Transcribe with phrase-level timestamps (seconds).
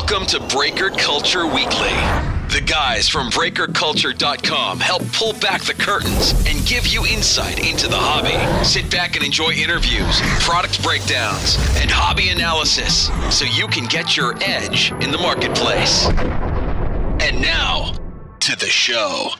[0.00, 1.90] Welcome to Breaker Culture Weekly.
[2.50, 7.96] The guys from BreakerCulture.com help pull back the curtains and give you insight into the
[7.96, 8.64] hobby.
[8.64, 14.36] Sit back and enjoy interviews, product breakdowns, and hobby analysis so you can get your
[14.40, 16.06] edge in the marketplace.
[16.06, 17.92] And now,
[18.38, 19.30] to the show.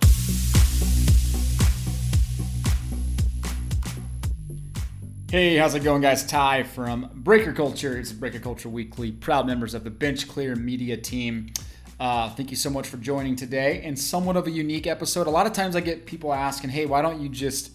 [5.30, 6.24] Hey, how's it going, guys?
[6.24, 7.98] Ty from Breaker Culture.
[7.98, 11.52] It's Breaker Culture Weekly, proud members of the Bench Clear Media team.
[12.00, 15.26] Uh, thank you so much for joining today, and somewhat of a unique episode.
[15.26, 17.72] A lot of times, I get people asking, "Hey, why don't you just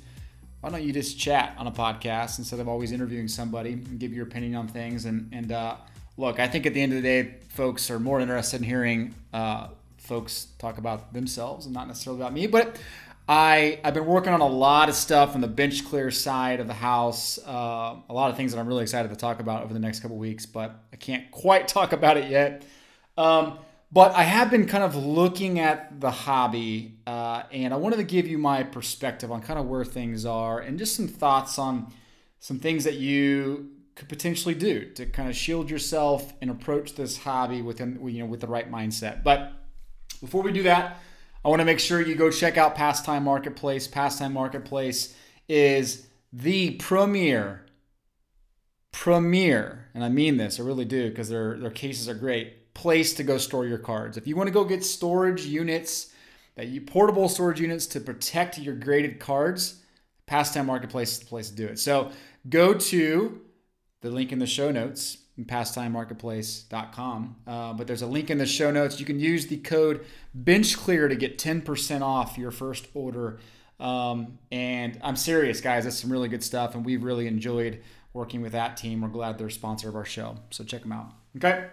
[0.62, 4.14] why don't you just chat on a podcast instead of always interviewing somebody and give
[4.14, 5.76] your opinion on things?" And and uh,
[6.18, 9.14] look, I think at the end of the day, folks are more interested in hearing
[9.32, 9.68] uh,
[10.00, 12.78] folks talk about themselves and not necessarily about me, but
[13.36, 16.68] I, I've been working on a lot of stuff on the bench clear side of
[16.68, 17.40] the house.
[17.40, 20.02] Uh, a lot of things that I'm really excited to talk about over the next
[20.02, 22.64] couple weeks, but I can't quite talk about it yet.
[23.18, 23.58] Um,
[23.92, 28.04] but I have been kind of looking at the hobby, uh, and I wanted to
[28.04, 31.92] give you my perspective on kind of where things are and just some thoughts on
[32.40, 37.18] some things that you could potentially do to kind of shield yourself and approach this
[37.18, 39.24] hobby within you know with the right mindset.
[39.24, 39.54] But
[40.22, 41.00] before we do that,
[41.46, 43.86] I want to make sure you go check out Pastime Marketplace.
[43.86, 45.14] Pastime Marketplace
[45.50, 47.66] is the premier,
[48.94, 53.14] premier, and I mean this, I really do, because their, their cases are great, place
[53.16, 54.16] to go store your cards.
[54.16, 56.14] If you want to go get storage units,
[56.56, 59.82] that you portable storage units to protect your graded cards,
[60.26, 61.78] Pastime Marketplace is the place to do it.
[61.78, 62.12] So
[62.48, 63.42] go to
[64.00, 67.36] the link in the show notes pastimemarketplace.com.
[67.48, 69.00] Uh, but there's a link in the show notes.
[69.00, 70.06] You can use the code
[70.40, 73.40] BenchClear to get 10% off your first order.
[73.80, 75.86] Um, and I'm serious, guys.
[75.86, 76.76] That's some really good stuff.
[76.76, 77.82] And we've really enjoyed
[78.14, 79.02] working with that team.
[79.02, 80.38] We're glad they're a sponsor of our show.
[80.52, 81.12] So check them out.
[81.36, 81.66] Okay.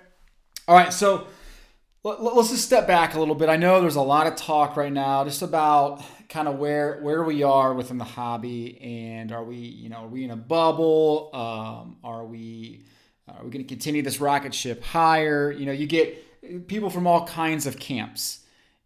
[0.66, 0.92] All right.
[0.92, 1.26] So
[2.02, 3.48] let's just step back a little bit.
[3.50, 7.22] I know there's a lot of talk right now just about kind of where where
[7.24, 11.28] we are within the hobby and are we you know are we in a bubble
[11.34, 12.84] um, are we
[13.38, 15.50] are we going to continue this rocket ship higher?
[15.50, 18.40] You know, you get people from all kinds of camps.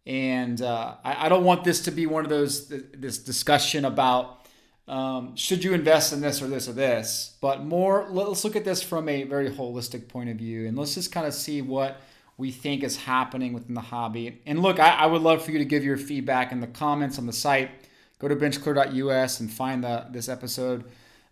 [0.05, 4.45] And uh, I, I, don't want this to be one of those, this discussion about
[4.87, 8.63] um, should you invest in this or this or this, but more, let's look at
[8.63, 10.67] this from a very holistic point of view.
[10.67, 11.99] And let's just kind of see what
[12.37, 14.41] we think is happening within the hobby.
[14.45, 17.17] And look, I, I would love for you to give your feedback in the comments
[17.17, 17.71] on the site.
[18.19, 20.83] Go to benchclear.us and find the, this episode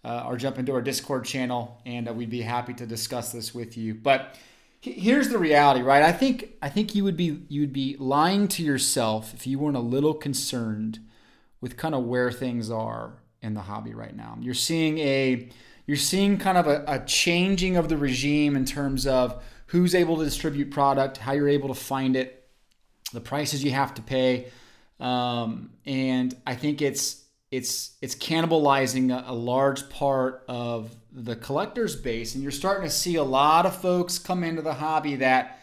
[0.03, 3.53] uh, or jump into our Discord channel, and uh, we'd be happy to discuss this
[3.53, 3.93] with you.
[3.95, 4.35] But
[4.81, 6.03] here's the reality, right?
[6.03, 9.59] I think I think you would be you would be lying to yourself if you
[9.59, 10.99] weren't a little concerned
[11.61, 14.37] with kind of where things are in the hobby right now.
[14.41, 15.49] You're seeing a
[15.85, 20.17] you're seeing kind of a, a changing of the regime in terms of who's able
[20.17, 22.47] to distribute product, how you're able to find it,
[23.11, 24.47] the prices you have to pay.
[24.99, 27.22] Um, and I think it's
[27.53, 32.89] it's it's cannibalizing a, a, large part of the collector's base and you're starting to
[32.89, 35.59] see a lot of folks come into the hobby that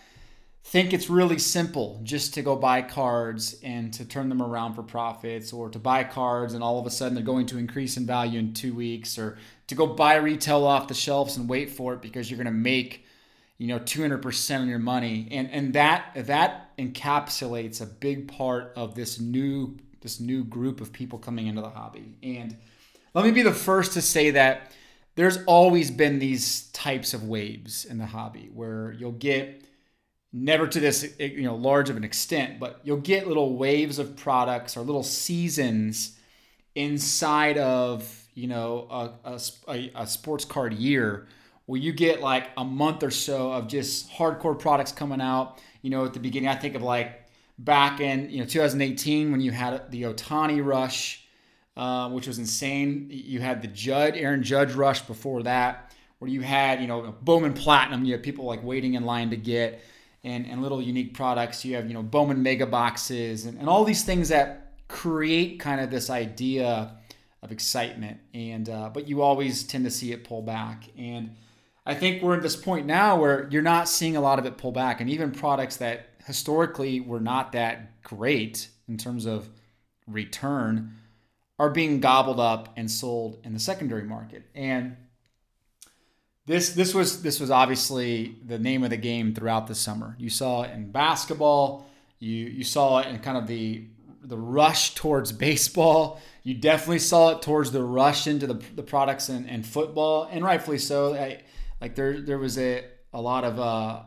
[0.62, 4.84] think it's really simple just to go buy cards and to turn them around for
[4.84, 8.06] profits or to buy cards and all of a sudden they're going to increase in
[8.06, 9.36] value in two weeks or
[9.66, 12.52] to go buy retail off the shelves and wait for it because you're going to
[12.52, 13.04] make
[13.58, 15.28] you know 200% on your money.
[15.30, 20.92] And and that that encapsulates a big part of this new this new group of
[20.92, 22.16] people coming into the hobby.
[22.22, 22.56] And
[23.14, 24.72] let me be the first to say that
[25.16, 29.62] there's always been these types of waves in the hobby where you'll get
[30.32, 34.16] never to this you know large of an extent, but you'll get little waves of
[34.16, 36.16] products or little seasons
[36.74, 38.86] inside of you know
[39.24, 41.26] a, a, a sports card year
[41.66, 45.60] where you get like a month or so of just hardcore products coming out.
[45.82, 47.19] You know, at the beginning, I think of like
[47.64, 51.24] back in you know 2018 when you had the Ohtani rush,
[51.76, 53.08] uh, which was insane.
[53.10, 57.52] You had the Judge Aaron Judge rush before that, where you had you know Bowman
[57.52, 58.04] Platinum.
[58.04, 59.82] You had people like waiting in line to get,
[60.24, 61.64] and and little unique products.
[61.64, 65.80] You have you know Bowman Mega Boxes and, and all these things that create kind
[65.80, 66.96] of this idea
[67.42, 68.18] of excitement.
[68.32, 71.36] And uh, but you always tend to see it pull back and.
[71.86, 74.58] I think we're at this point now where you're not seeing a lot of it
[74.58, 79.48] pull back, and even products that historically were not that great in terms of
[80.06, 80.94] return
[81.58, 84.44] are being gobbled up and sold in the secondary market.
[84.54, 84.96] And
[86.46, 90.14] this this was this was obviously the name of the game throughout the summer.
[90.20, 91.90] You saw it in basketball,
[92.20, 93.88] you you saw it in kind of the
[94.22, 96.20] the rush towards baseball.
[96.44, 100.44] You definitely saw it towards the rush into the, the products and, and football, and
[100.44, 101.14] rightfully so.
[101.14, 101.42] I,
[101.80, 104.02] like there there was a, a lot of uh,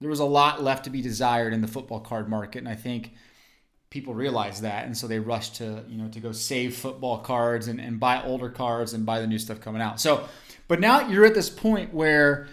[0.00, 2.74] there was a lot left to be desired in the football card market, and I
[2.74, 3.12] think
[3.90, 7.68] people realize that, and so they rush to you know to go save football cards
[7.68, 10.00] and, and buy older cards and buy the new stuff coming out.
[10.00, 10.28] So,
[10.68, 12.48] but now you're at this point where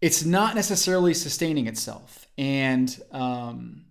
[0.00, 3.84] it's not necessarily sustaining itself, and um,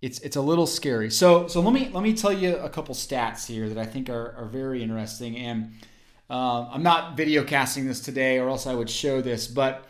[0.00, 1.10] it's it's a little scary.
[1.10, 4.08] So so let me let me tell you a couple stats here that I think
[4.08, 5.36] are, are very interesting.
[5.36, 5.74] And
[6.30, 9.46] uh, I'm not video casting this today, or else I would show this.
[9.46, 9.84] But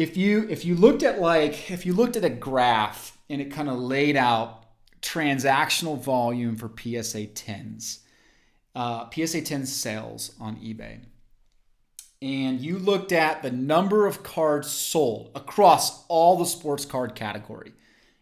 [0.00, 3.52] if you if you looked at like if you looked at a graph and it
[3.52, 4.64] kind of laid out
[5.02, 7.98] transactional volume for PSA 10s,
[8.74, 11.00] uh, PSA 10 sales on eBay,
[12.22, 17.72] and you looked at the number of cards sold across all the sports card category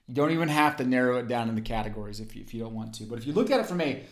[0.09, 2.61] you don't even have to narrow it down in the categories if you, if you
[2.61, 3.05] don't want to.
[3.05, 4.03] But if you look at it from a,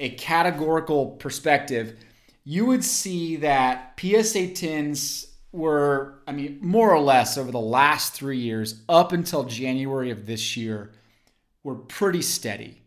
[0.00, 2.00] a categorical perspective,
[2.44, 8.12] you would see that PSA 10s were, I mean, more or less over the last
[8.12, 10.92] three years, up until January of this year,
[11.62, 12.82] were pretty steady.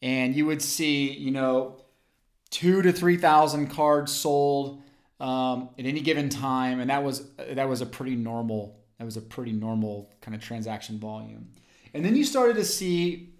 [0.00, 1.82] And you would see, you know,
[2.50, 4.82] two to 3,000 cards sold
[5.20, 6.80] um, at any given time.
[6.80, 10.42] And that was, that was a pretty normal, that was a pretty normal kind of
[10.42, 11.48] transaction volume.
[11.94, 13.34] And then you started to see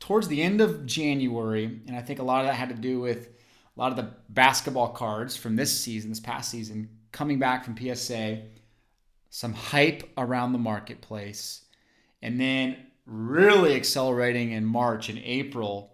[0.00, 3.00] towards the end of January, and I think a lot of that had to do
[3.00, 3.28] with
[3.76, 7.76] a lot of the basketball cards from this season, this past season, coming back from
[7.76, 8.42] PSA,
[9.30, 11.64] some hype around the marketplace,
[12.22, 12.76] and then
[13.06, 15.92] really accelerating in March and April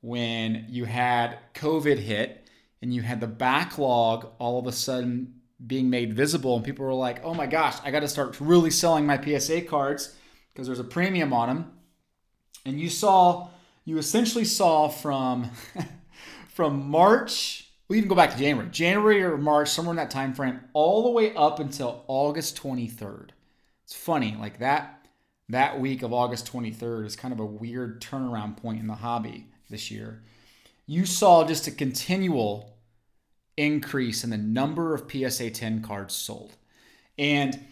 [0.00, 2.48] when you had COVID hit
[2.80, 5.34] and you had the backlog all of a sudden
[5.64, 8.70] being made visible, and people were like, oh my gosh, I got to start really
[8.70, 10.14] selling my PSA cards
[10.52, 11.72] because there's a premium on them.
[12.64, 13.48] And you saw,
[13.84, 15.50] you essentially saw from
[16.48, 20.34] from March, we even go back to January, January or March, somewhere in that time
[20.34, 23.30] frame, all the way up until August 23rd.
[23.84, 24.98] It's funny, like that
[25.48, 29.46] that week of August 23rd is kind of a weird turnaround point in the hobby
[29.70, 30.22] this year.
[30.86, 32.76] You saw just a continual
[33.56, 36.56] increase in the number of PSA 10 cards sold.
[37.16, 37.64] And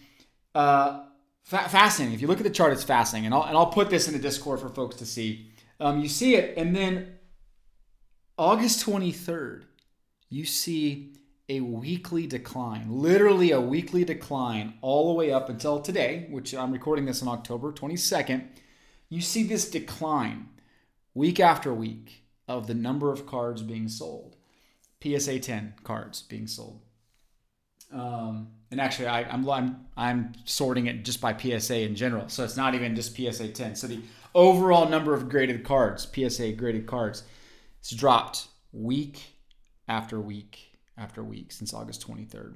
[0.55, 1.05] uh,
[1.43, 2.15] fascinating.
[2.15, 4.13] If you look at the chart, it's fascinating, and I'll and I'll put this in
[4.13, 5.51] the Discord for folks to see.
[5.79, 7.15] Um, you see it, and then
[8.37, 9.63] August 23rd,
[10.29, 11.13] you see
[11.49, 16.73] a weekly decline, literally a weekly decline, all the way up until today, which I'm
[16.73, 18.45] recording this on October 22nd.
[19.09, 20.49] You see this decline
[21.13, 24.35] week after week of the number of cards being sold,
[25.01, 26.81] PSA 10 cards being sold.
[27.93, 32.27] Um, and actually, I, am I'm, I'm I'm sorting it just by PSA in general,
[32.27, 33.75] so it's not even just PSA 10.
[33.75, 34.01] So the
[34.35, 37.23] overall number of graded cards, PSA graded cards,
[37.79, 39.36] has dropped week
[39.87, 42.55] after week after week since August 23rd.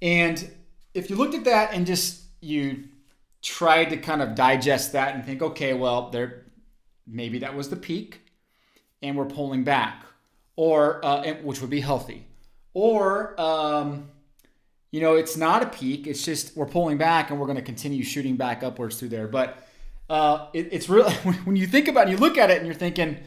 [0.00, 0.50] And
[0.94, 2.84] if you looked at that and just you
[3.42, 6.44] tried to kind of digest that and think, okay, well, there
[7.06, 8.20] maybe that was the peak,
[9.02, 10.04] and we're pulling back,
[10.56, 12.26] or uh, which would be healthy,
[12.72, 14.08] or um,
[14.90, 16.06] you know, it's not a peak.
[16.06, 19.26] It's just we're pulling back and we're going to continue shooting back upwards through there.
[19.26, 19.58] But
[20.08, 21.12] uh, it, it's really
[21.44, 23.18] when you think about it, you look at it and you're thinking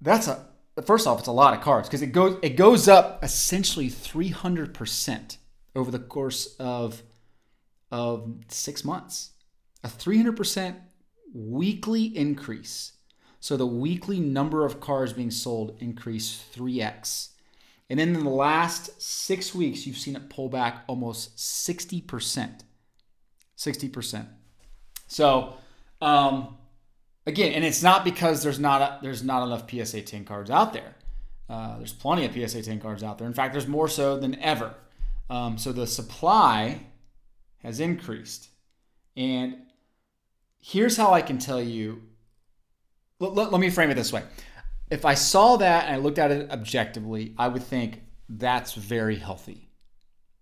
[0.00, 0.46] that's a
[0.80, 4.74] first off, it's a lot of cards because it goes it goes up essentially 300
[4.74, 5.38] percent
[5.74, 7.02] over the course of
[7.90, 9.30] of six months.
[9.84, 10.78] A 300 percent
[11.34, 12.92] weekly increase.
[13.40, 17.32] So the weekly number of cars being sold increased 3x
[17.92, 22.60] and then in the last six weeks, you've seen it pull back almost 60%.
[23.54, 24.26] 60%.
[25.08, 25.56] So,
[26.00, 26.56] um,
[27.26, 30.72] again, and it's not because there's not a, there's not enough PSA 10 cards out
[30.72, 30.94] there.
[31.48, 33.26] Uh, there's plenty of PSA 10 cards out there.
[33.26, 34.74] In fact, there's more so than ever.
[35.28, 36.86] Um, so the supply
[37.62, 38.48] has increased.
[39.16, 39.56] And
[40.58, 42.02] here's how I can tell you.
[43.18, 44.22] Let, let, let me frame it this way
[44.92, 49.16] if I saw that and I looked at it objectively, I would think that's very
[49.16, 49.70] healthy.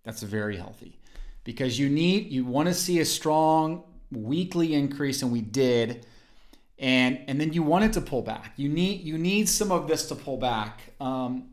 [0.03, 0.99] That's very healthy
[1.45, 6.05] because you need you want to see a strong weekly increase, and we did,
[6.81, 8.53] and and then you want it to pull back.
[8.57, 10.81] You need you need some of this to pull back.
[10.99, 11.47] Um,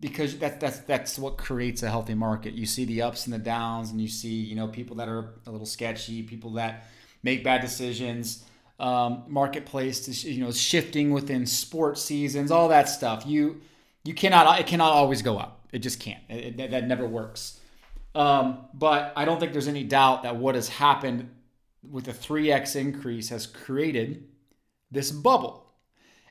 [0.00, 2.54] because that, that's that's what creates a healthy market.
[2.54, 5.34] You see the ups and the downs, and you see you know people that are
[5.46, 6.88] a little sketchy, people that
[7.22, 8.44] make bad decisions
[8.80, 13.24] um, marketplace you know shifting within sports seasons, all that stuff.
[13.26, 13.60] You
[14.04, 15.66] you cannot it cannot always go up.
[15.72, 16.22] It just can't.
[16.28, 17.60] It, it, that never works.
[18.14, 21.30] Um, but I don't think there's any doubt that what has happened
[21.88, 24.26] with the 3x increase has created
[24.90, 25.66] this bubble.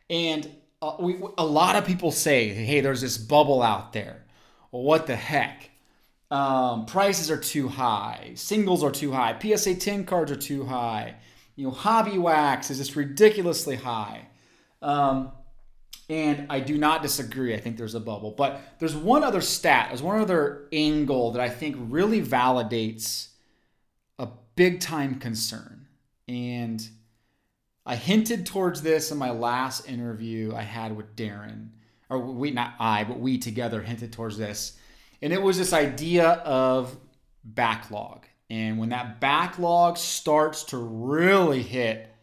[0.10, 0.50] And
[0.82, 4.26] uh, we, a lot of people say, hey, there's this bubble out there.
[4.72, 5.70] Well, what the heck?
[6.30, 8.32] Um, prices are too high.
[8.36, 9.38] Singles are too high.
[9.40, 11.16] PSA 10 cards are too high.
[11.56, 14.28] You know, hobby wax is just ridiculously high.
[14.82, 15.32] Um,
[16.10, 17.54] and I do not disagree.
[17.54, 18.32] I think there's a bubble.
[18.32, 23.30] But there's one other stat, there's one other angle that I think really validates
[24.20, 25.88] a big time concern.
[26.28, 26.88] And
[27.88, 31.70] I hinted towards this in my last interview I had with Darren.
[32.10, 34.78] Or we, not I, but we together hinted towards this.
[35.22, 36.98] And it was this idea of
[37.46, 38.26] backlog.
[38.50, 42.14] And when that backlog starts to really hit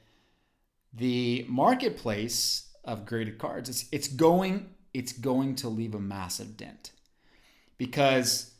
[0.92, 6.92] the marketplace of graded cards, it's, it's going it's going to leave a massive dent.
[7.78, 8.52] Because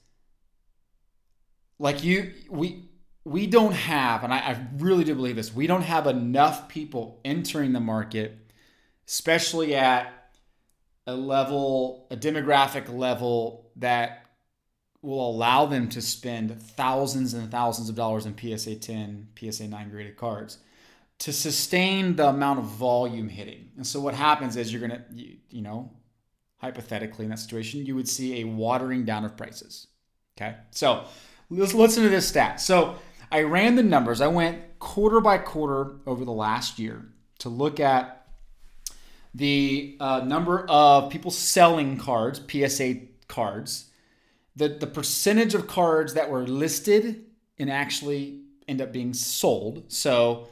[1.78, 2.88] like you we
[3.25, 7.21] we don't have, and I, I really do believe this, we don't have enough people
[7.25, 8.37] entering the market,
[9.09, 10.31] especially at
[11.07, 14.26] a level, a demographic level that
[15.02, 19.90] will allow them to spend thousands and thousands of dollars in PSA 10, PSA 9
[19.90, 20.59] graded cards
[21.19, 23.71] to sustain the amount of volume hitting.
[23.76, 25.90] And so what happens is you're going to, you, you, know,
[26.59, 29.87] hypothetically in that situation, you would see a watering down of prices.
[30.37, 30.57] Okay.
[30.71, 31.04] So
[31.50, 32.61] let's listen to this stat.
[32.61, 32.97] So
[33.31, 34.21] I ran the numbers.
[34.21, 37.07] I went quarter by quarter over the last year
[37.38, 38.26] to look at
[39.35, 43.90] the uh, number of people selling cards, PSA cards,
[44.54, 47.25] the, the percentage of cards that were listed
[47.59, 49.90] and actually end up being sold.
[49.93, 50.49] So,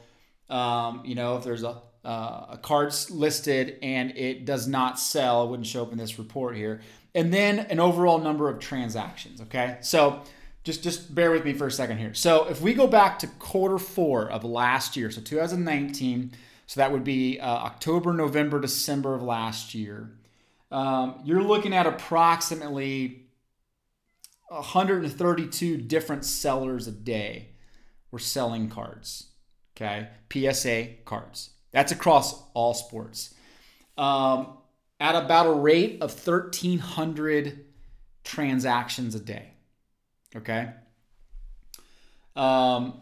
[0.49, 5.45] um, you know, if there's a, uh, a card's listed and it does not sell,
[5.45, 6.81] it wouldn't show up in this report here.
[7.15, 9.39] And then an overall number of transactions.
[9.41, 9.77] Okay.
[9.81, 10.23] So
[10.63, 12.13] just, just bear with me for a second here.
[12.13, 16.31] So if we go back to quarter four of last year, so 2019,
[16.67, 20.11] so that would be uh, October, November, December of last year.
[20.71, 23.27] Um, you're looking at approximately
[24.49, 27.49] 132 different sellers a day
[28.11, 29.27] were selling cards.
[29.75, 31.49] Okay, PSA cards.
[31.71, 33.33] That's across all sports.
[33.97, 34.57] Um,
[34.99, 37.65] at about a rate of 1,300
[38.23, 39.52] transactions a day.
[40.35, 40.69] Okay.
[42.35, 43.01] Um,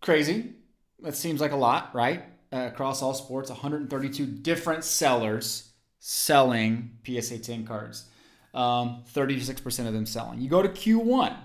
[0.00, 0.54] crazy.
[1.00, 2.24] That seems like a lot, right?
[2.52, 8.06] Uh, across all sports, 132 different sellers selling PSA 10 cards
[8.54, 10.40] um, 36% of them selling.
[10.40, 11.36] You go to Q1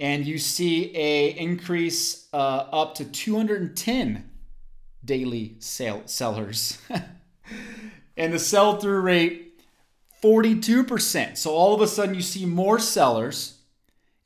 [0.00, 4.30] and you see a increase uh, up to 210
[5.04, 6.78] daily sale sellers.
[8.16, 9.60] and the sell through rate
[10.22, 11.36] 42%.
[11.36, 13.58] So all of a sudden you see more sellers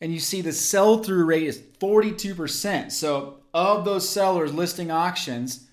[0.05, 2.93] and you see the sell through rate is 42%.
[2.93, 5.67] So of those sellers listing auctions,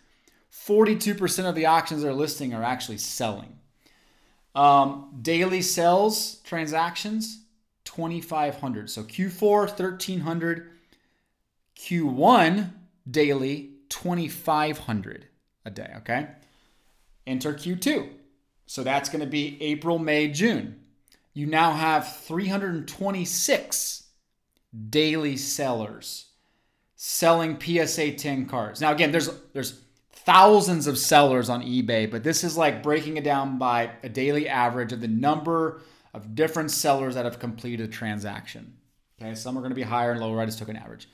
[0.53, 3.59] 42% of the auctions they're listing are actually selling.
[4.55, 7.43] Um, daily sales transactions,
[7.83, 8.89] 2,500.
[8.89, 10.71] So Q4, 1,300.
[11.77, 12.71] Q1
[13.09, 15.27] daily, 2,500
[15.65, 15.93] a day.
[15.97, 16.27] Okay.
[17.27, 18.09] Enter Q2.
[18.65, 20.79] So that's going to be April, May, June.
[21.33, 24.00] You now have 326
[24.90, 26.28] daily sellers
[26.96, 28.82] selling PSA 10 cards.
[28.82, 33.24] Now again, there's there's thousands of sellers on eBay, but this is like breaking it
[33.24, 35.82] down by a daily average of the number
[36.13, 38.74] of different sellers that have completed a transaction.
[39.20, 40.40] Okay, some are going to be higher and lower.
[40.40, 41.08] I just took an average.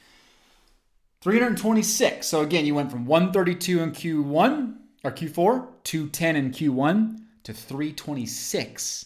[1.21, 2.27] 326.
[2.27, 9.05] So again, you went from 132 in Q1 or Q4, 210 in Q1 to 326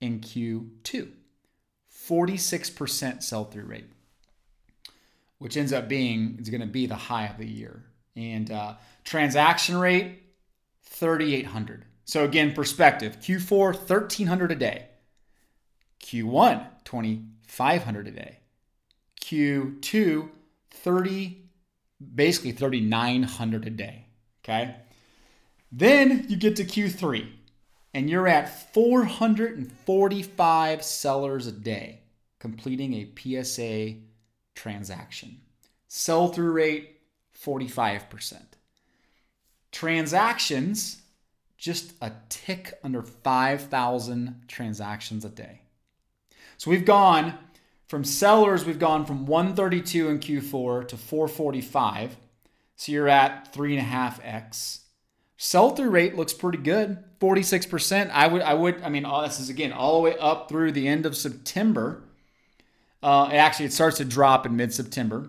[0.00, 1.08] in Q2.
[2.08, 3.90] 46% sell through rate,
[5.38, 7.84] which ends up being is going to be the high of the year.
[8.16, 8.74] And uh,
[9.04, 10.22] transaction rate,
[10.84, 11.84] 3,800.
[12.04, 14.86] So again, perspective Q4, 1,300 a day.
[16.02, 18.38] Q1, 2,500 a day.
[19.20, 20.28] Q2,
[20.70, 21.50] 30,
[22.14, 24.06] basically 3,900 a day.
[24.42, 24.74] Okay.
[25.70, 27.28] Then you get to Q3
[27.94, 32.00] and you're at 445 sellers a day
[32.38, 33.94] completing a PSA
[34.54, 35.40] transaction.
[35.88, 37.00] Sell through rate
[37.44, 38.36] 45%.
[39.72, 41.02] Transactions,
[41.56, 45.62] just a tick under 5,000 transactions a day.
[46.56, 47.38] So we've gone
[47.86, 52.16] from sellers, we've gone from 132 in Q4 to 445.
[52.76, 54.80] So you're at 3.5x.
[55.40, 58.10] Sell through rate looks pretty good, 46%.
[58.10, 60.72] I would, I would, I mean, all this is again all the way up through
[60.72, 62.02] the end of September.
[63.00, 65.28] Uh, actually, it starts to drop in mid September.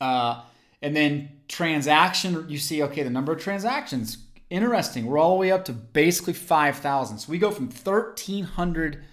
[0.00, 0.42] Uh,
[0.80, 5.06] and then transaction, you see, okay, the number of transactions, interesting.
[5.06, 7.18] We're all the way up to basically 5,000.
[7.18, 9.04] So we go from 1,300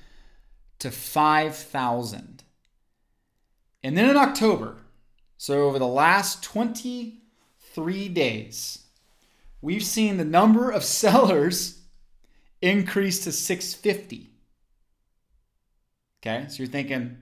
[0.78, 2.44] to 5,000
[3.82, 4.76] And then in October,
[5.38, 8.84] so over the last 23 days,
[9.68, 11.82] we've seen the number of sellers
[12.62, 14.30] increase to 650.
[16.22, 17.18] Okay, so you're thinking,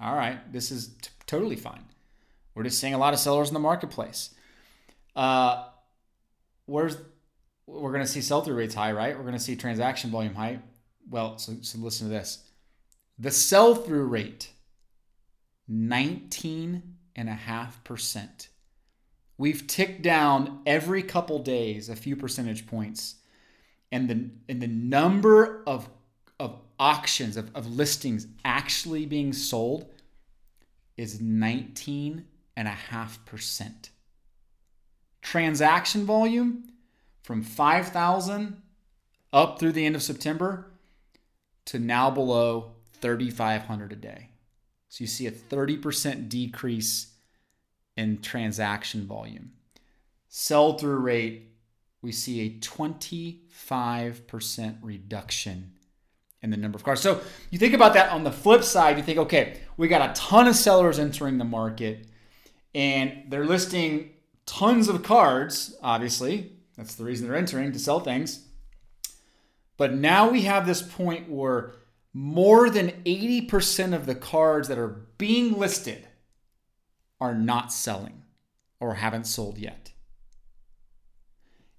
[0.00, 1.84] all right, this is t- totally fine.
[2.54, 4.30] We're just seeing a lot of sellers in the marketplace.
[5.14, 5.66] Uh,
[6.64, 6.96] where's
[7.66, 9.14] we're going to see sell through rates high, right?
[9.14, 10.60] We're going to see transaction volume high.
[11.10, 12.42] Well, so, so listen to this.
[13.18, 14.50] The sell through rate,
[15.70, 18.48] 19.5%.
[19.38, 23.14] We've ticked down every couple days a few percentage points.
[23.92, 25.88] And the, and the number of,
[26.40, 29.86] of auctions, of, of listings actually being sold
[30.96, 33.88] is 19.5%.
[35.22, 36.64] Transaction volume,
[37.22, 38.62] from 5,000
[39.32, 40.70] up through the end of September
[41.66, 44.30] to now below 3,500 a day.
[44.88, 47.15] So you see a 30% decrease
[47.96, 49.52] in transaction volume.
[50.28, 51.52] Sell through rate,
[52.02, 55.72] we see a 25% reduction
[56.42, 57.00] in the number of cars.
[57.00, 60.14] So you think about that on the flip side, you think, okay, we got a
[60.14, 62.06] ton of sellers entering the market
[62.74, 64.10] and they're listing
[64.44, 68.46] tons of cards, obviously, that's the reason they're entering to sell things.
[69.76, 71.72] But now we have this point where
[72.12, 76.06] more than 80% of the cards that are being listed
[77.20, 78.22] are not selling
[78.80, 79.92] or haven't sold yet.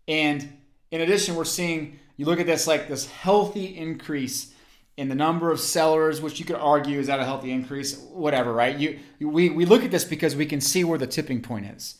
[0.07, 0.57] And
[0.91, 4.53] in addition, we're seeing, you look at this like this healthy increase
[4.95, 8.51] in the number of sellers, which you could argue is that a healthy increase, whatever,
[8.51, 8.75] right?
[8.77, 11.99] You, we, we look at this because we can see where the tipping point is.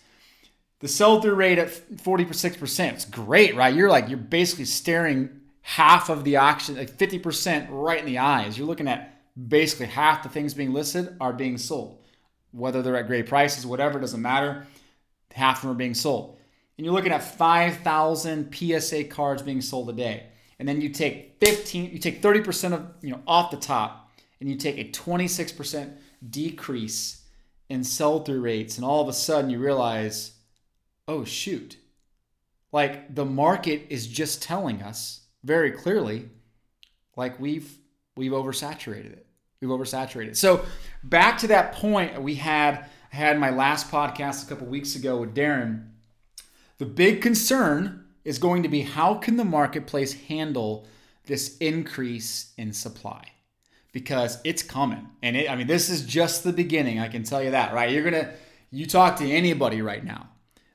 [0.80, 3.74] The sell through rate at 46%, it's great, right?
[3.74, 8.58] You're like, you're basically staring half of the auction, like 50% right in the eyes.
[8.58, 9.14] You're looking at
[9.48, 12.02] basically half the things being listed are being sold.
[12.52, 14.66] Whether they're at great prices, whatever, doesn't matter.
[15.34, 16.40] Half of them are being sold.
[16.78, 20.28] And you're looking at 5,000 PSA cards being sold a day.
[20.60, 24.50] And then you take 15, you take 30% of, you know, off the top, and
[24.50, 25.96] you take a 26%
[26.30, 27.24] decrease
[27.70, 28.78] in sell through rates.
[28.78, 30.38] And all of a sudden you realize,
[31.08, 31.78] oh shoot
[32.72, 36.30] like the market is just telling us very clearly
[37.16, 37.78] like we've
[38.16, 39.26] we've oversaturated it
[39.62, 40.66] we've oversaturated so
[41.10, 45.18] back to that point we had I had my last podcast a couple weeks ago
[45.18, 45.90] with darren.
[46.78, 50.86] The big concern is going to be how can the marketplace handle
[51.26, 53.24] this increase in supply?
[53.94, 55.08] Because it's coming.
[55.24, 57.92] And it, i mean this is just the beginning i can tell you that right?
[57.92, 58.34] You're gonna
[58.70, 60.30] you talk to anybody right now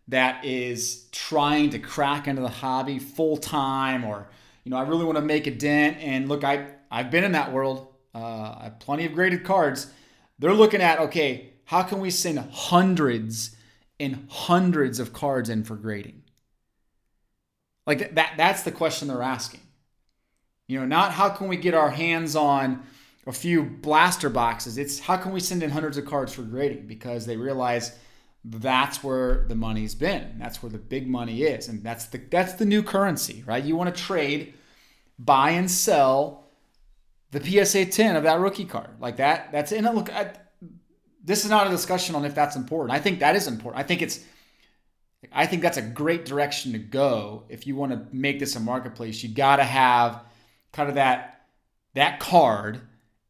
[0.09, 4.29] that is trying to crack into the hobby full time or
[4.65, 7.33] you know i really want to make a dent and look i i've been in
[7.33, 8.19] that world uh,
[8.59, 9.93] i have plenty of graded cards
[10.43, 13.57] they're looking at okay how can we send hundreds
[13.99, 16.23] and hundreds of cards in for grading
[17.87, 19.61] like that that's the question they're asking
[20.67, 22.83] you know not how can we get our hands on
[23.27, 26.87] a few blaster boxes it's how can we send in hundreds of cards for grading
[26.87, 27.97] because they realize
[28.45, 30.37] that's where the money's been.
[30.39, 33.63] That's where the big money is, and that's the that's the new currency, right?
[33.63, 34.55] You want to trade,
[35.19, 36.42] buy and sell
[37.33, 39.51] the PSA 10 of that rookie card, like that.
[39.51, 39.87] That's in.
[39.87, 40.35] A look, I,
[41.25, 42.97] this is not a discussion on if that's important.
[42.97, 43.83] I think that is important.
[43.83, 44.21] I think it's.
[45.33, 48.61] I think that's a great direction to go if you want to make this a
[48.61, 49.23] marketplace.
[49.23, 50.23] You got to have
[50.73, 51.47] kind of that
[51.95, 52.81] that card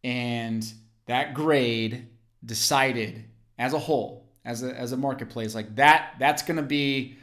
[0.02, 0.70] and
[1.06, 2.08] that grade
[2.44, 3.24] decided
[3.58, 7.16] as a whole as a as a marketplace like that that's going to be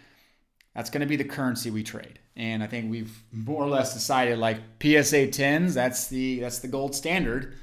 [0.76, 2.20] that's going to be the currency we trade.
[2.36, 6.68] And i think we've more or less decided like psa 10s that's the that's the
[6.68, 7.56] gold standard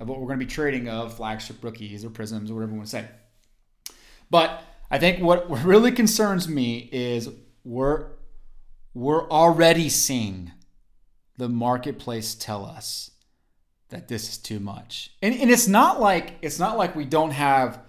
[0.00, 2.78] of what we're going to be trading of flagship rookies or prisms or whatever you
[2.78, 3.08] want to say.
[4.30, 7.28] But i think what really concerns me is
[7.64, 8.06] we're
[8.92, 10.52] we're already seeing
[11.36, 13.10] the marketplace tell us
[13.88, 15.12] that this is too much.
[15.22, 17.80] And, and it's not like it's not like we don't have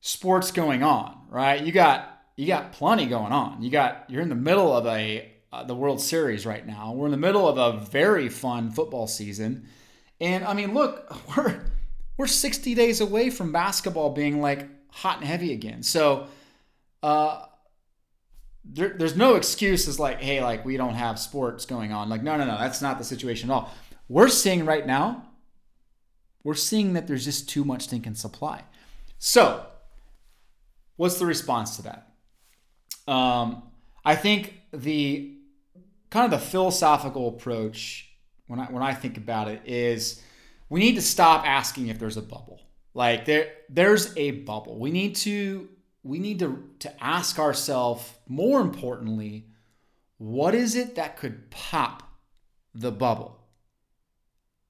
[0.00, 1.62] sports going on, right?
[1.62, 3.62] You got you got plenty going on.
[3.62, 6.92] You got you're in the middle of a uh, the World Series right now.
[6.94, 9.68] We're in the middle of a very fun football season.
[10.22, 11.62] And I mean, look, we're
[12.16, 15.82] we're 60 days away from basketball being like hot and heavy again.
[15.82, 16.28] So
[17.02, 17.44] uh
[18.64, 22.08] there, there's no excuses like, hey, like we don't have sports going on.
[22.08, 23.74] Like, no, no, no, that's not the situation at all.
[24.08, 25.26] We're seeing right now,
[26.42, 28.64] we're seeing that there's just too much thinking supply.
[29.18, 29.66] So
[31.00, 32.09] What's the response to that?
[33.10, 33.64] Um,
[34.04, 35.36] I think the
[36.10, 38.08] kind of the philosophical approach
[38.46, 40.22] when I when I think about it is
[40.68, 42.60] we need to stop asking if there's a bubble.
[42.94, 44.78] Like there there's a bubble.
[44.78, 45.68] We need to
[46.04, 49.48] we need to to ask ourselves more importantly,
[50.18, 52.04] what is it that could pop
[52.74, 53.38] the bubble?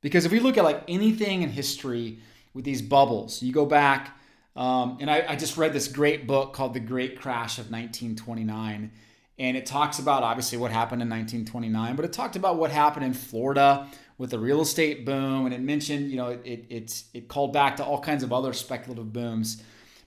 [0.00, 2.20] Because if we look at like anything in history
[2.54, 4.16] with these bubbles, you go back,
[4.56, 8.90] um, and I, I just read this great book called The Great Crash of 1929.
[9.38, 13.06] And it talks about obviously what happened in 1929, but it talked about what happened
[13.06, 15.46] in Florida with the real estate boom.
[15.46, 18.52] And it mentioned, you know, it, it, it, called back to all kinds of other
[18.52, 19.62] speculative booms.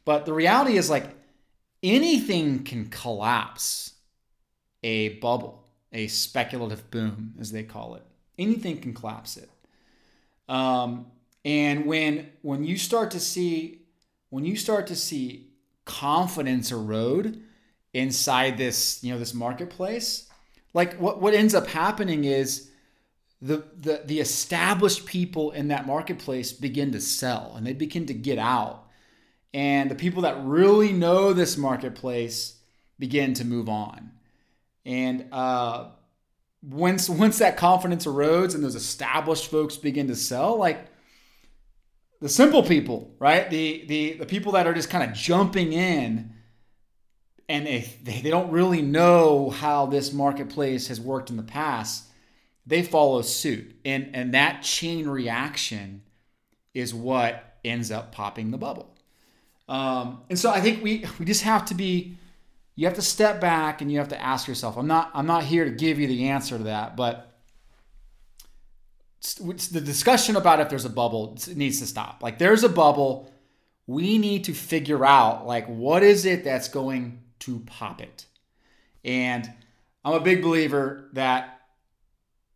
[0.05, 1.07] But the reality is like
[1.81, 3.93] anything can collapse
[4.83, 8.03] a bubble, a speculative boom, as they call it.
[8.37, 9.49] Anything can collapse it.
[10.47, 11.07] Um,
[11.45, 13.82] and when when you start to see
[14.33, 15.51] when you start to see
[15.85, 17.39] confidence erode
[17.93, 20.27] inside this you know this marketplace,
[20.73, 22.71] like what what ends up happening is
[23.43, 28.13] the, the the established people in that marketplace begin to sell and they begin to
[28.15, 28.87] get out.
[29.53, 32.57] And the people that really know this marketplace
[32.97, 34.13] begin to move on.
[34.83, 35.89] And uh,
[36.63, 40.87] once once that confidence erodes and those established folks begin to sell, like
[42.23, 43.49] the simple people, right?
[43.49, 46.31] The the the people that are just kind of jumping in
[47.49, 52.05] and they, they, they don't really know how this marketplace has worked in the past,
[52.65, 53.75] they follow suit.
[53.83, 56.03] And and that chain reaction
[56.73, 58.95] is what ends up popping the bubble.
[59.67, 62.15] Um, and so I think we we just have to be
[62.75, 65.43] you have to step back and you have to ask yourself i'm not i'm not
[65.43, 67.32] here to give you the answer to that but
[69.23, 72.21] the discussion about if there's a bubble needs to stop.
[72.21, 73.31] Like there's a bubble.
[73.87, 78.25] We need to figure out like what is it that's going to pop it?
[79.03, 79.51] And
[80.05, 81.61] i'm a big believer that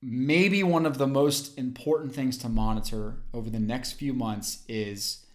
[0.01, 5.25] maybe one of the most important things to monitor over the next few months is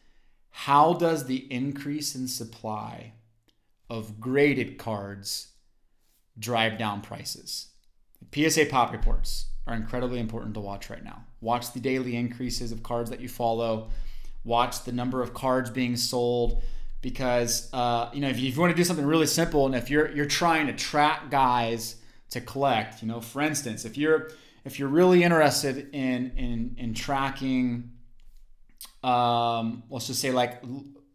[0.51, 3.13] how does the increase in supply
[3.91, 5.49] of graded cards
[6.39, 7.69] drive down prices.
[8.35, 11.25] PSA pop reports are incredibly important to watch right now.
[11.41, 13.91] Watch the daily increases of cards that you follow.
[14.45, 16.63] Watch the number of cards being sold
[17.01, 19.75] because uh, you know if you, if you want to do something really simple and
[19.75, 21.97] if you're you're trying to track guys
[22.31, 24.31] to collect, you know, for instance, if you're
[24.65, 27.93] if you're really interested in in in tracking,
[29.05, 30.63] um, let's just say like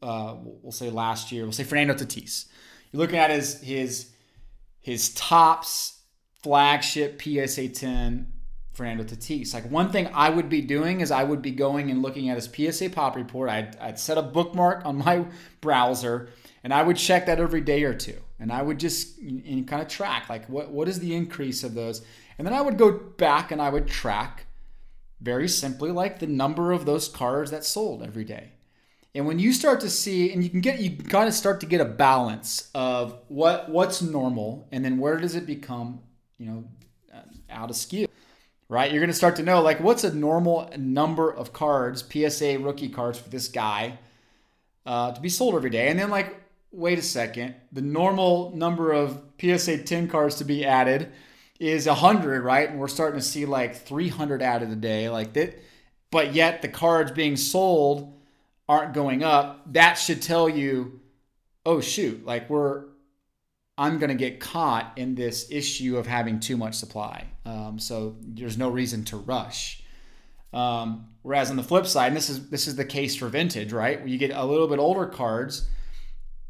[0.02, 2.46] uh, we'll say last year, we'll say Fernando Tatis.
[2.92, 4.12] You're looking at his his
[4.80, 5.97] his Topps
[6.48, 8.32] flagship PSA 10
[8.72, 9.54] Fernando Tatis.
[9.54, 12.42] Like one thing I would be doing is I would be going and looking at
[12.42, 13.50] his PSA pop report.
[13.50, 15.26] I'd, I'd set a bookmark on my
[15.62, 16.30] browser
[16.64, 18.16] and I would check that every day or two.
[18.40, 21.74] And I would just and kind of track like what, what is the increase of
[21.74, 22.02] those.
[22.38, 24.46] And then I would go back and I would track
[25.20, 28.54] very simply like the number of those cards that sold every day.
[29.14, 31.66] And when you start to see, and you can get, you kind of start to
[31.66, 36.02] get a balance of what what's normal, and then where does it become,
[36.38, 36.64] you know,
[37.14, 38.08] uh, out of skew,
[38.70, 38.92] right?
[38.92, 42.90] You're going to start to know like what's a normal number of cards, PSA rookie
[42.90, 44.00] cards for this guy,
[44.86, 46.36] uh, to be sold every day, and then like,
[46.72, 51.12] wait a second, the normal number of PSA 10 cards to be added
[51.60, 52.70] is 100, right?
[52.70, 55.60] And we're starting to see like 300 added a day, like that,
[56.12, 58.14] but yet the cards being sold
[58.70, 61.00] aren't going up, that should tell you,
[61.66, 62.84] oh shoot, like we're
[63.78, 67.28] I'm going to get caught in this issue of having too much supply.
[67.46, 69.84] Um, so there's no reason to rush.
[70.52, 73.72] Um, whereas on the flip side, and this is this is the case for vintage,
[73.72, 74.00] right?
[74.00, 75.68] When you get a little bit older cards,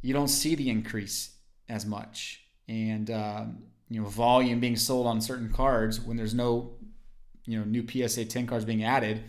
[0.01, 1.31] you don't see the increase
[1.67, 6.77] as much, and um, you know volume being sold on certain cards when there's no
[7.45, 9.23] you know new PSA 10 cards being added,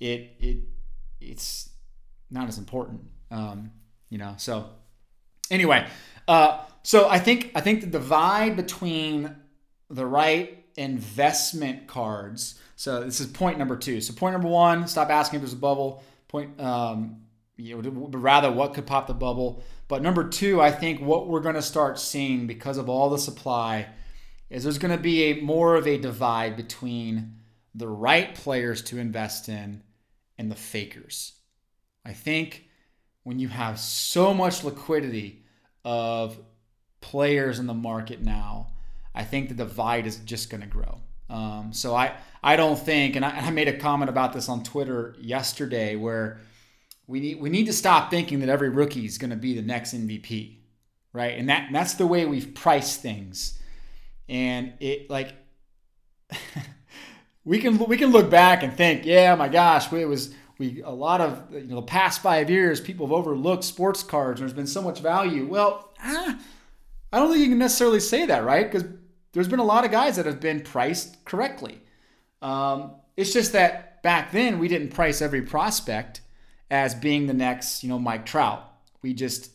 [0.00, 0.58] it it
[1.20, 1.70] it's
[2.30, 3.02] not as important.
[3.30, 3.70] Um,
[4.10, 4.70] you know, so
[5.50, 5.86] anyway,
[6.26, 9.34] uh, so I think I think the divide between
[9.90, 12.58] the right investment cards.
[12.76, 14.00] So this is point number two.
[14.00, 16.02] So point number one: stop asking if there's a bubble.
[16.28, 17.22] Point, um,
[17.56, 19.62] you know, rather what could pop the bubble.
[19.88, 23.18] But number two, I think what we're going to start seeing because of all the
[23.18, 23.88] supply
[24.50, 27.38] is there's going to be a more of a divide between
[27.74, 29.82] the right players to invest in
[30.36, 31.32] and the fakers.
[32.04, 32.67] I think
[33.28, 35.44] when you have so much liquidity
[35.84, 36.38] of
[37.02, 38.68] players in the market now,
[39.14, 41.02] I think the divide is just going to grow.
[41.28, 44.62] Um, so I, I don't think, and I, I, made a comment about this on
[44.62, 46.40] Twitter yesterday, where
[47.06, 49.60] we need we need to stop thinking that every rookie is going to be the
[49.60, 50.56] next MVP,
[51.12, 51.36] right?
[51.36, 53.60] And that and that's the way we've priced things,
[54.26, 55.34] and it like
[57.44, 60.90] we can we can look back and think, yeah, my gosh, it was we a
[60.90, 64.66] lot of you know the past five years people have overlooked sports cards there's been
[64.66, 65.46] so much value.
[65.46, 66.38] Well, ah,
[67.12, 68.70] I don't think you can necessarily say that, right?
[68.70, 68.88] Because
[69.32, 71.80] there's been a lot of guys that have been priced correctly.
[72.42, 76.20] Um, it's just that back then we didn't price every prospect
[76.70, 78.64] as being the next, you know, Mike Trout.
[79.02, 79.50] We just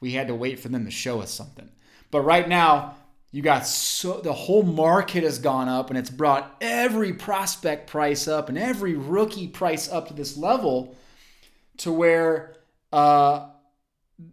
[0.00, 1.68] we had to wait for them to show us something.
[2.10, 2.96] But right now,
[3.34, 8.28] you got so the whole market has gone up and it's brought every prospect price
[8.28, 10.96] up and every rookie price up to this level
[11.78, 12.54] to where
[12.92, 13.48] uh,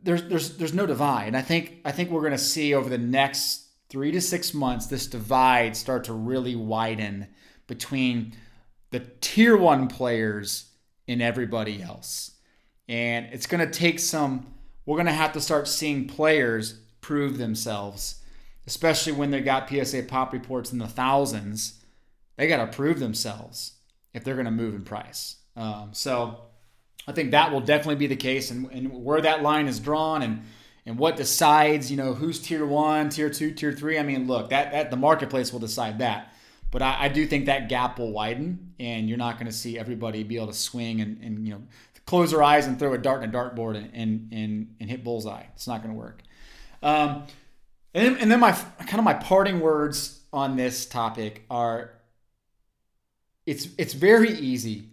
[0.04, 1.30] there's there's there's no divide.
[1.30, 4.54] And I think I think we're going to see over the next three to six
[4.54, 7.26] months this divide start to really widen
[7.66, 8.34] between
[8.92, 10.70] the tier one players
[11.08, 12.36] and everybody else.
[12.88, 14.54] And it's going to take some.
[14.86, 18.21] We're going to have to start seeing players prove themselves
[18.68, 21.84] especially when they got PSA pop reports in the thousands.
[22.38, 23.74] They got to prove themselves
[24.14, 25.38] if they're going to move in price.
[25.56, 26.42] Um, so
[27.08, 30.22] I think that will definitely be the case, and, and where that line is drawn
[30.22, 30.44] and
[30.84, 34.00] and what decides, you know, who's tier one, tier two, tier three.
[34.00, 36.34] I mean, look, that that the marketplace will decide that.
[36.72, 39.78] But I, I do think that gap will widen, and you're not going to see
[39.78, 41.62] everybody be able to swing and, and you know
[42.06, 45.04] close their eyes and throw a dart in a dartboard and and and, and hit
[45.04, 45.44] bullseye.
[45.54, 46.22] It's not going to work.
[46.82, 47.24] Um,
[47.94, 51.92] and then, and then my kind of my parting words on this topic are
[53.46, 54.90] it's it's very easy.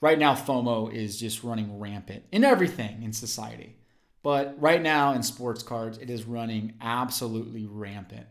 [0.00, 3.76] Right now FOMO is just running rampant in everything in society.
[4.22, 8.26] But right now in sports cards it is running absolutely rampant.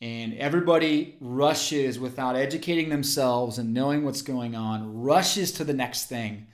[0.00, 6.06] And everybody rushes without educating themselves and knowing what's going on, rushes to the next
[6.06, 6.48] thing.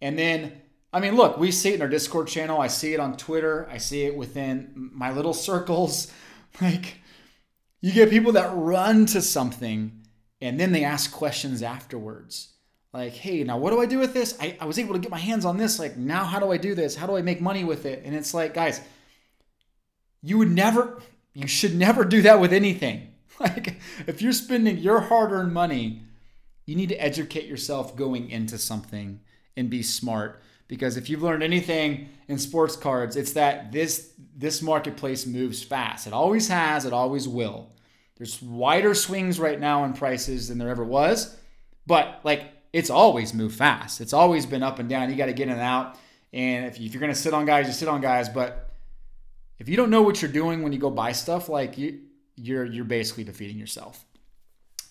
[0.00, 0.60] And then
[0.92, 2.60] I mean, look, we see it in our Discord channel.
[2.60, 3.68] I see it on Twitter.
[3.70, 6.12] I see it within my little circles.
[6.60, 6.98] Like,
[7.80, 10.06] you get people that run to something
[10.40, 12.54] and then they ask questions afterwards.
[12.92, 14.36] Like, hey, now what do I do with this?
[14.40, 15.78] I, I was able to get my hands on this.
[15.78, 16.96] Like, now how do I do this?
[16.96, 18.02] How do I make money with it?
[18.04, 18.80] And it's like, guys,
[20.22, 21.02] you would never,
[21.34, 23.12] you should never do that with anything.
[23.38, 26.00] Like, if you're spending your hard earned money,
[26.64, 29.20] you need to educate yourself going into something
[29.58, 34.62] and be smart because if you've learned anything in sports cards, it's that this this
[34.62, 36.06] marketplace moves fast.
[36.06, 37.70] It always has, it always will.
[38.16, 41.36] There's wider swings right now in prices than there ever was,
[41.86, 44.00] but like it's always moved fast.
[44.00, 45.08] It's always been up and down.
[45.10, 45.96] You got to get in and out.
[46.32, 48.28] And if, you, if you're going to sit on guys, you sit on guys.
[48.28, 48.70] But
[49.58, 52.00] if you don't know what you're doing when you go buy stuff, like you,
[52.36, 54.04] you're you're basically defeating yourself.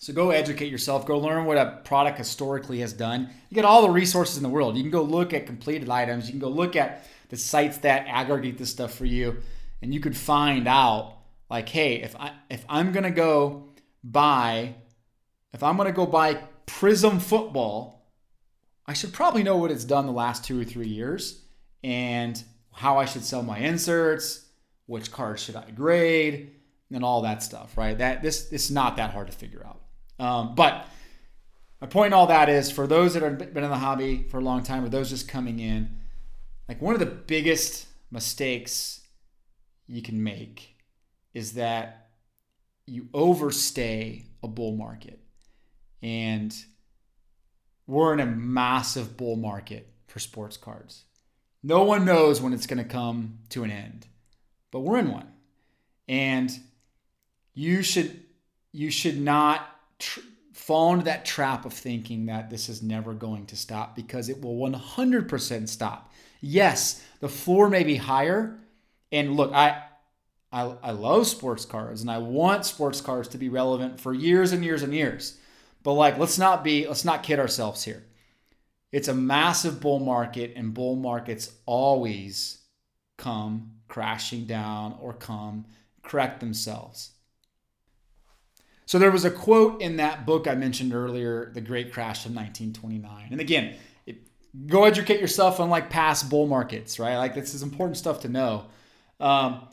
[0.06, 1.04] So go educate yourself.
[1.04, 3.28] Go learn what a product historically has done.
[3.50, 4.76] You get all the resources in the world.
[4.76, 6.26] You can go look at completed items.
[6.26, 9.38] You can go look at the sites that aggregate this stuff for you,
[9.82, 11.18] and you could find out
[11.50, 13.70] like, hey, if I if I'm gonna go
[14.04, 14.76] buy,
[15.52, 16.34] if I'm gonna go buy
[16.66, 18.08] Prism football,
[18.86, 21.42] I should probably know what it's done the last two or three years
[21.82, 22.40] and
[22.70, 24.46] how I should sell my inserts,
[24.86, 26.52] which cards should I grade,
[26.92, 27.98] and all that stuff, right?
[27.98, 29.80] That this it's not that hard to figure out.
[30.18, 30.88] Um, but
[31.80, 34.38] my point in all that is for those that have been in the hobby for
[34.38, 35.98] a long time or those just coming in,
[36.68, 39.02] like one of the biggest mistakes
[39.86, 40.76] you can make
[41.34, 42.08] is that
[42.86, 45.20] you overstay a bull market.
[46.02, 46.54] And
[47.86, 51.04] we're in a massive bull market for sports cards.
[51.62, 54.06] No one knows when it's going to come to an end,
[54.70, 55.28] but we're in one.
[56.08, 56.50] And
[57.54, 58.22] you should
[58.72, 60.20] you should not tr-
[60.52, 64.40] fall into that trap of thinking that this is never going to stop because it
[64.42, 66.12] will 100% stop.
[66.40, 68.58] Yes, the floor may be higher.
[69.12, 69.82] And look, I,
[70.52, 74.52] I, I love sports cars and I want sports cars to be relevant for years
[74.52, 75.38] and years and years.
[75.82, 78.02] But like, let's not be, let's not kid ourselves here.
[78.92, 82.58] It's a massive bull market, and bull markets always
[83.16, 85.66] come crashing down or come
[86.02, 87.10] correct themselves.
[88.86, 92.34] So there was a quote in that book I mentioned earlier, The Great Crash of
[92.34, 93.28] 1929.
[93.32, 93.74] And again,
[94.06, 94.18] it,
[94.66, 97.16] go educate yourself on like past bull markets, right?
[97.16, 98.66] Like this is important stuff to know.
[99.18, 99.66] Um,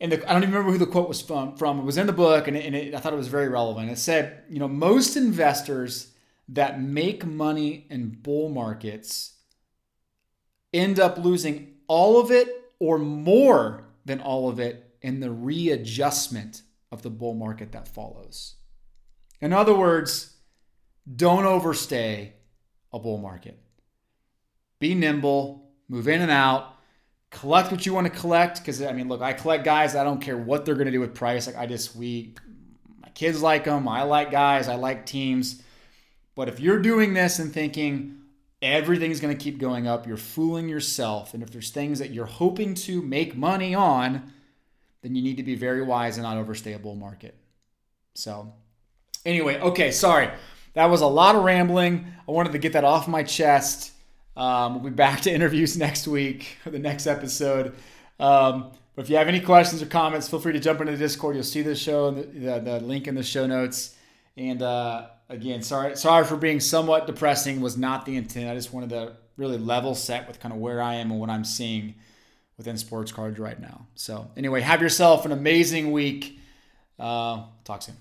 [0.00, 1.56] and the, I don't even remember who the quote was from.
[1.56, 1.80] from.
[1.80, 3.90] It was in the book, and, it, and it, I thought it was very relevant.
[3.90, 6.12] It said, you know, most investors
[6.48, 9.34] that make money in bull markets
[10.72, 16.62] end up losing all of it or more than all of it in the readjustment
[16.90, 18.56] of the bull market that follows.
[19.40, 20.36] In other words,
[21.16, 22.34] don't overstay
[22.92, 23.58] a bull market.
[24.80, 26.74] Be nimble, move in and out,
[27.30, 28.58] collect what you want to collect.
[28.58, 29.94] Because I mean, look, I collect guys.
[29.94, 31.46] I don't care what they're going to do with price.
[31.46, 32.34] Like I just we,
[33.02, 33.88] my kids like them.
[33.88, 34.68] I like guys.
[34.68, 35.62] I like teams.
[36.34, 38.18] But if you're doing this and thinking,
[38.62, 40.06] everything's going to keep going up.
[40.06, 41.34] You're fooling yourself.
[41.34, 44.32] And if there's things that you're hoping to make money on,
[45.02, 47.34] then you need to be very wise and not overstay a bull market.
[48.14, 48.52] So,
[49.24, 50.30] anyway, okay, sorry.
[50.74, 52.06] That was a lot of rambling.
[52.28, 53.92] I wanted to get that off my chest.
[54.36, 57.74] Um, we'll be back to interviews next week the next episode.
[58.20, 60.98] Um, but if you have any questions or comments, feel free to jump into the
[60.98, 61.36] Discord.
[61.36, 63.94] You'll see the show, the, the, the link in the show notes.
[64.36, 67.60] And uh, again, sorry, sorry for being somewhat depressing.
[67.60, 68.50] Was not the intent.
[68.50, 71.30] I just wanted to really level set with kind of where I am and what
[71.30, 71.94] I'm seeing
[72.58, 73.86] within sports cards right now.
[73.94, 76.38] So anyway, have yourself an amazing week.
[76.98, 77.96] Uh, talk soon.